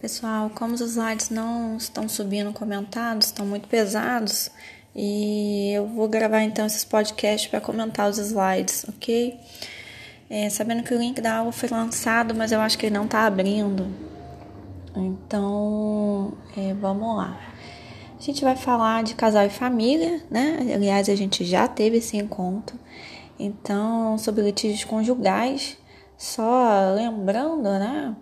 Pessoal, 0.00 0.50
como 0.54 0.72
os 0.72 0.80
slides 0.80 1.28
não 1.28 1.76
estão 1.76 2.08
subindo 2.08 2.54
comentados, 2.54 3.26
estão 3.26 3.44
muito 3.44 3.68
pesados, 3.68 4.50
e 4.96 5.72
eu 5.74 5.86
vou 5.86 6.08
gravar 6.08 6.42
então 6.42 6.64
esses 6.64 6.84
podcasts 6.84 7.50
para 7.50 7.60
comentar 7.60 8.08
os 8.08 8.16
slides, 8.16 8.86
ok? 8.88 9.38
É, 10.30 10.48
sabendo 10.48 10.82
que 10.84 10.94
o 10.94 10.98
link 10.98 11.20
da 11.20 11.36
aula 11.36 11.52
foi 11.52 11.68
lançado, 11.68 12.34
mas 12.34 12.50
eu 12.50 12.60
acho 12.60 12.78
que 12.78 12.86
ele 12.86 12.94
não 12.94 13.04
está 13.04 13.26
abrindo. 13.26 13.88
Então, 14.96 16.32
é, 16.56 16.72
vamos 16.72 17.18
lá. 17.18 17.38
A 18.18 18.22
gente 18.22 18.42
vai 18.42 18.56
falar 18.56 19.04
de 19.04 19.14
casal 19.14 19.44
e 19.44 19.50
família, 19.50 20.22
né? 20.30 20.72
Aliás, 20.74 21.10
a 21.10 21.14
gente 21.14 21.44
já 21.44 21.68
teve 21.68 21.98
esse 21.98 22.16
encontro. 22.16 22.78
Então, 23.38 24.16
sobre 24.16 24.42
litígios 24.42 24.84
conjugais, 24.84 25.76
só 26.16 26.94
lembrando, 26.94 27.64
né? 27.64 28.16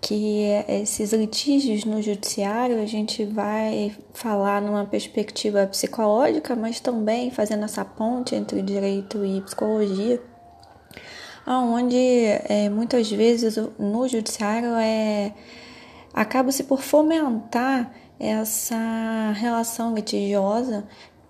Que 0.00 0.46
esses 0.66 1.12
litígios 1.12 1.84
no 1.84 2.00
judiciário 2.00 2.80
a 2.80 2.86
gente 2.86 3.24
vai 3.24 3.94
falar 4.14 4.62
numa 4.62 4.86
perspectiva 4.86 5.66
psicológica, 5.66 6.56
mas 6.56 6.80
também 6.80 7.30
fazendo 7.30 7.64
essa 7.64 7.84
ponte 7.84 8.34
entre 8.34 8.62
direito 8.62 9.24
e 9.24 9.42
psicologia, 9.42 10.20
aonde 11.44 11.96
é, 11.96 12.70
muitas 12.70 13.10
vezes 13.10 13.56
no 13.78 14.08
judiciário 14.08 14.70
é 14.74 15.32
acaba-se 16.14 16.64
por 16.64 16.80
fomentar 16.80 17.92
essa 18.18 19.32
relação 19.36 19.94
litigiosa 19.94 20.84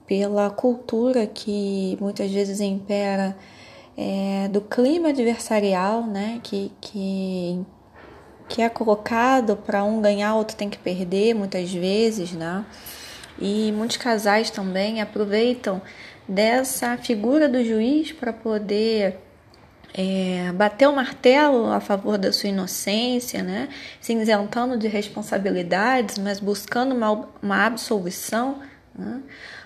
pela 0.06 0.50
cultura 0.50 1.26
que 1.26 1.96
muitas 2.00 2.30
vezes 2.30 2.60
impera 2.60 3.36
é, 3.96 4.48
do 4.48 4.60
clima 4.60 5.10
adversarial, 5.10 6.04
né, 6.06 6.40
que, 6.42 6.72
que 6.80 7.64
que 8.50 8.60
é 8.60 8.68
colocado 8.68 9.56
para 9.56 9.84
um 9.84 10.02
ganhar, 10.02 10.34
outro 10.34 10.56
tem 10.56 10.68
que 10.68 10.76
perder, 10.76 11.34
muitas 11.34 11.72
vezes, 11.72 12.32
né? 12.32 12.64
E 13.38 13.72
muitos 13.72 13.96
casais 13.96 14.50
também 14.50 15.00
aproveitam 15.00 15.80
dessa 16.28 16.96
figura 16.98 17.48
do 17.48 17.64
juiz 17.64 18.10
para 18.10 18.32
poder 18.32 19.18
é, 19.94 20.50
bater 20.52 20.88
o 20.88 20.92
martelo 20.92 21.70
a 21.70 21.80
favor 21.80 22.18
da 22.18 22.32
sua 22.32 22.48
inocência, 22.48 23.42
né? 23.42 23.68
se 24.00 24.12
isentando 24.12 24.76
de 24.76 24.88
responsabilidades, 24.88 26.18
mas 26.18 26.40
buscando 26.40 26.94
uma, 26.94 27.28
uma 27.40 27.64
absolvição. 27.66 28.58
Né? 28.92 29.22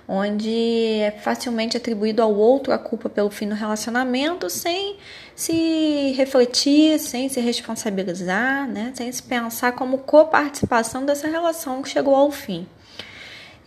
onde 0.07 1.01
é 1.01 1.11
facilmente 1.11 1.77
atribuído 1.77 2.21
ao 2.21 2.35
outro 2.35 2.73
a 2.73 2.79
culpa 2.79 3.09
pelo 3.09 3.31
fim 3.31 3.49
do 3.49 3.55
relacionamento 3.55 4.51
sem 4.51 4.97
se 5.35 6.13
refletir, 6.17 6.99
sem 6.99 7.29
se 7.29 7.41
responsabilizar, 7.41 8.69
né? 8.69 8.93
sem 8.95 9.11
se 9.11 9.23
pensar 9.23 9.73
como 9.73 9.99
coparticipação 9.99 11.05
dessa 11.05 11.27
relação 11.27 11.83
que 11.83 11.89
chegou 11.89 12.15
ao 12.15 12.31
fim. 12.31 12.67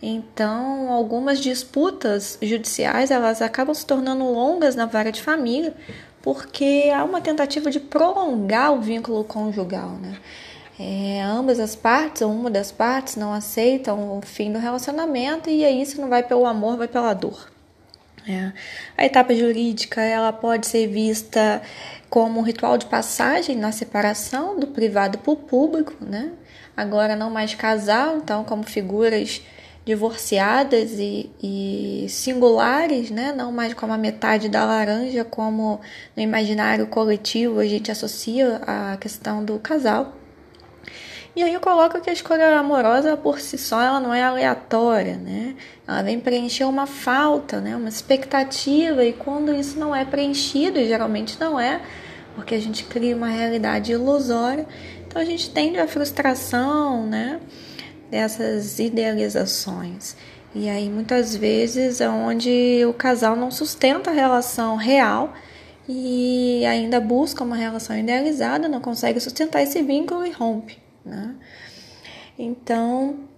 Então, 0.00 0.92
algumas 0.92 1.40
disputas 1.40 2.38
judiciais 2.40 3.10
elas 3.10 3.42
acabam 3.42 3.74
se 3.74 3.84
tornando 3.84 4.24
longas 4.24 4.76
na 4.76 4.86
vara 4.86 5.10
de 5.10 5.20
família, 5.20 5.74
porque 6.22 6.92
há 6.94 7.02
uma 7.02 7.20
tentativa 7.20 7.68
de 7.68 7.80
prolongar 7.80 8.72
o 8.72 8.80
vínculo 8.80 9.24
conjugal, 9.24 9.90
né? 10.00 10.18
É, 10.78 11.20
ambas 11.22 11.58
as 11.58 11.74
partes, 11.74 12.22
ou 12.22 12.30
uma 12.30 12.50
das 12.50 12.70
partes, 12.70 13.16
não 13.16 13.32
aceitam 13.32 14.16
o 14.16 14.22
fim 14.22 14.52
do 14.52 14.58
relacionamento 14.58 15.50
e 15.50 15.64
aí 15.64 15.84
se 15.84 16.00
não 16.00 16.08
vai 16.08 16.22
pelo 16.22 16.46
amor, 16.46 16.76
vai 16.76 16.86
pela 16.86 17.12
dor. 17.14 17.50
É. 18.28 18.52
A 18.96 19.04
etapa 19.04 19.34
jurídica 19.34 20.00
ela 20.02 20.32
pode 20.32 20.66
ser 20.66 20.86
vista 20.86 21.62
como 22.10 22.38
um 22.38 22.42
ritual 22.42 22.78
de 22.78 22.86
passagem 22.86 23.56
na 23.56 23.72
separação 23.72 24.58
do 24.58 24.66
privado 24.68 25.18
para 25.18 25.32
o 25.32 25.36
público, 25.36 25.94
né? 26.00 26.32
Agora 26.76 27.16
não 27.16 27.30
mais 27.30 27.54
casal, 27.54 28.18
então 28.18 28.44
como 28.44 28.62
figuras 28.62 29.42
divorciadas 29.84 30.92
e, 30.98 31.30
e, 31.42 32.06
singulares, 32.10 33.10
né? 33.10 33.32
não 33.34 33.50
mais 33.50 33.72
como 33.72 33.90
a 33.90 33.96
metade 33.96 34.46
da 34.46 34.62
laranja, 34.62 35.24
como 35.24 35.80
no 36.14 36.22
imaginário 36.22 36.86
coletivo 36.88 37.58
a 37.58 37.64
gente 37.64 37.90
associa 37.90 38.60
a 38.66 38.98
questão 38.98 39.42
do 39.42 39.58
casal. 39.58 40.17
E 41.38 41.42
aí 41.44 41.54
eu 41.54 41.60
coloco 41.60 42.00
que 42.00 42.10
a 42.10 42.12
escolha 42.12 42.58
amorosa 42.58 43.16
por 43.16 43.38
si 43.38 43.56
só 43.56 43.80
ela 43.80 44.00
não 44.00 44.12
é 44.12 44.24
aleatória, 44.24 45.16
né? 45.16 45.54
Ela 45.86 46.02
vem 46.02 46.18
preencher 46.18 46.64
uma 46.64 46.84
falta, 46.84 47.60
né? 47.60 47.76
Uma 47.76 47.88
expectativa 47.88 49.04
e 49.04 49.12
quando 49.12 49.54
isso 49.54 49.78
não 49.78 49.94
é 49.94 50.04
preenchido, 50.04 50.80
e 50.80 50.88
geralmente 50.88 51.38
não 51.38 51.60
é, 51.60 51.80
porque 52.34 52.56
a 52.56 52.60
gente 52.60 52.82
cria 52.82 53.14
uma 53.14 53.28
realidade 53.28 53.92
ilusória, 53.92 54.66
então 55.06 55.22
a 55.22 55.24
gente 55.24 55.48
tende 55.50 55.78
à 55.78 55.86
frustração, 55.86 57.06
né? 57.06 57.38
Dessas 58.10 58.80
idealizações. 58.80 60.16
E 60.52 60.68
aí 60.68 60.90
muitas 60.90 61.36
vezes 61.36 62.00
é 62.00 62.08
onde 62.08 62.84
o 62.84 62.92
casal 62.92 63.36
não 63.36 63.52
sustenta 63.52 64.10
a 64.10 64.12
relação 64.12 64.74
real 64.74 65.32
e 65.88 66.66
ainda 66.66 66.98
busca 66.98 67.44
uma 67.44 67.54
relação 67.54 67.96
idealizada, 67.96 68.68
não 68.68 68.80
consegue 68.80 69.20
sustentar 69.20 69.62
esse 69.62 69.80
vínculo 69.84 70.26
e 70.26 70.32
rompe. 70.32 70.87
Né? 71.08 71.34
Então, 72.38 73.28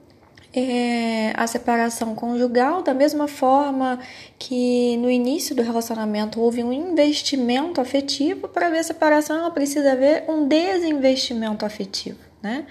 é, 0.53 1.33
a 1.37 1.47
separação 1.47 2.15
conjugal, 2.15 2.83
da 2.83 2.93
mesma 2.93 3.29
forma 3.29 4.01
que 4.39 4.97
no 4.97 5.11
início 5.11 5.55
do 5.55 5.63
relacionamento 5.63 6.41
houve 6.41 6.63
um 6.65 6.73
investimento 6.73 7.81
afetivo, 7.81 8.49
para 8.49 8.69
ver 8.69 8.79
a 8.79 8.83
separação 8.83 9.37
ela 9.37 9.51
precisa 9.51 9.93
haver 9.93 10.25
um 10.29 10.47
desinvestimento 10.47 11.65
afetivo, 11.65 12.19
né? 12.43 12.67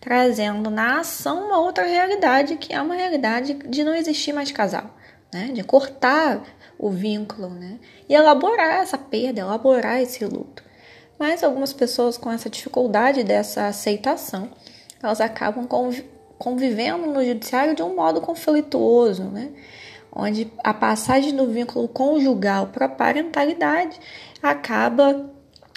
trazendo 0.00 0.70
na 0.70 1.00
ação 1.00 1.46
uma 1.46 1.58
outra 1.58 1.84
realidade, 1.84 2.56
que 2.56 2.72
é 2.72 2.80
uma 2.80 2.94
realidade 2.94 3.54
de 3.54 3.82
não 3.82 3.94
existir 3.94 4.32
mais 4.32 4.52
casal, 4.52 4.94
né? 5.32 5.50
de 5.52 5.64
cortar 5.64 6.42
o 6.78 6.90
vínculo 6.90 7.48
né? 7.48 7.78
e 8.08 8.14
elaborar 8.14 8.82
essa 8.82 8.98
perda, 8.98 9.40
elaborar 9.40 10.00
esse 10.00 10.24
luto. 10.24 10.62
Mas 11.18 11.42
algumas 11.44 11.72
pessoas 11.72 12.16
com 12.16 12.30
essa 12.30 12.50
dificuldade 12.50 13.22
dessa 13.22 13.66
aceitação, 13.66 14.50
elas 15.02 15.20
acabam 15.20 15.66
convivendo 16.38 17.06
no 17.06 17.24
judiciário 17.24 17.74
de 17.74 17.82
um 17.82 17.94
modo 17.94 18.20
conflituoso, 18.20 19.24
né? 19.24 19.50
onde 20.14 20.50
a 20.62 20.72
passagem 20.72 21.34
do 21.34 21.50
vínculo 21.50 21.88
conjugal 21.88 22.68
para 22.68 22.86
a 22.86 22.88
parentalidade 22.88 23.98
acaba 24.42 25.30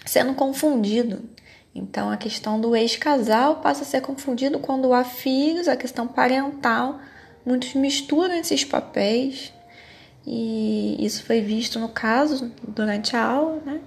sendo 0.05 0.33
confundido. 0.35 1.23
Então, 1.73 2.09
a 2.09 2.17
questão 2.17 2.59
do 2.59 2.75
ex-casal 2.75 3.57
passa 3.57 3.81
a 3.81 3.85
ser 3.85 4.01
confundido 4.01 4.59
quando 4.59 4.93
há 4.93 5.03
filhos, 5.03 5.67
a 5.67 5.75
questão 5.75 6.07
parental. 6.07 6.99
Muitos 7.45 7.73
misturam 7.73 8.33
esses 8.35 8.63
papéis 8.63 9.53
e 10.25 10.97
isso 10.99 11.23
foi 11.23 11.41
visto 11.41 11.79
no 11.79 11.89
caso 11.89 12.51
durante 12.67 13.15
a 13.15 13.23
aula, 13.23 13.61
né? 13.65 13.79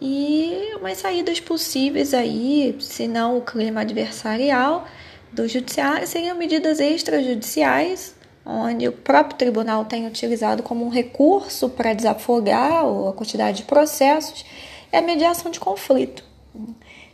e 0.00 0.59
umas 0.80 0.98
saídas 0.98 1.38
possíveis 1.38 2.14
aí, 2.14 2.76
se 2.80 3.06
não 3.06 3.38
o 3.38 3.42
clima 3.42 3.82
adversarial 3.82 4.86
do 5.32 5.46
judiciário, 5.46 6.06
seriam 6.06 6.36
medidas 6.36 6.80
extrajudiciais, 6.80 8.14
onde 8.44 8.88
o 8.88 8.92
próprio 8.92 9.38
tribunal 9.38 9.84
tem 9.84 10.06
utilizado 10.06 10.62
como 10.62 10.84
um 10.84 10.88
recurso 10.88 11.68
para 11.68 11.92
desafogar 11.92 12.84
a 12.84 13.12
quantidade 13.12 13.58
de 13.58 13.64
processos, 13.64 14.44
é 14.90 14.98
a 14.98 15.02
mediação 15.02 15.50
de 15.50 15.60
conflito. 15.60 16.24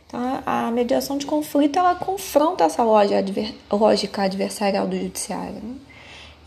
Então, 0.07 0.41
a 0.45 0.71
mediação 0.71 1.17
de 1.17 1.25
conflito 1.25 1.77
ela 1.77 1.93
confronta 1.93 2.63
essa 2.63 2.81
lógica 2.81 4.23
adversarial 4.23 4.87
do 4.87 4.97
judiciário. 4.97 5.55
Né? 5.55 5.75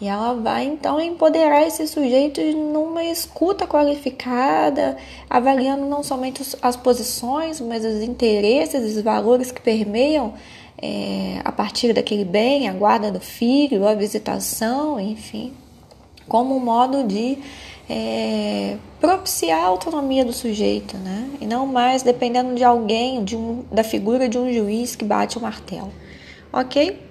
E 0.01 0.09
ela 0.09 0.33
vai 0.35 0.65
então 0.65 0.99
empoderar 0.99 1.67
esses 1.67 1.91
sujeitos 1.91 2.55
numa 2.55 3.05
escuta 3.05 3.67
qualificada, 3.67 4.97
avaliando 5.29 5.85
não 5.85 6.03
somente 6.03 6.43
as 6.63 6.75
posições, 6.75 7.61
mas 7.61 7.85
os 7.85 8.01
interesses, 8.03 8.97
os 8.97 9.03
valores 9.03 9.53
que 9.53 9.61
permeiam 9.61 10.33
é, 10.81 11.41
a 11.45 11.53
partir 11.53 11.93
daquele 11.93 12.25
bem, 12.25 12.67
a 12.67 12.73
guarda 12.73 13.11
do 13.11 13.21
filho, 13.21 13.87
a 13.87 13.95
visitação, 13.95 14.99
enfim, 14.99 15.53
como 16.27 16.57
um 16.57 16.61
modo 16.61 17.05
de 17.05 17.37
é, 17.87 18.79
propiciar 18.99 19.65
a 19.65 19.67
autonomia 19.67 20.25
do 20.25 20.33
sujeito, 20.33 20.97
né? 20.97 21.29
E 21.43 21.47
não 21.47 21.67
mais 21.67 22.03
dependendo 22.03 22.55
de 22.55 22.65
alguém, 22.65 23.23
de 23.23 23.37
um, 23.37 23.65
da 23.71 23.85
figura 23.85 24.29
de 24.29 24.39
um 24.39 24.51
juiz 24.51 24.97
que 24.97 25.05
bate 25.05 25.37
o 25.37 25.43
martelo. 25.43 25.93
Ok? 26.51 27.10